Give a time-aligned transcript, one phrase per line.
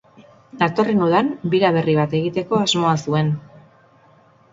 [0.59, 3.31] Datorren udan bira berri bat egiteko asmoa zuen.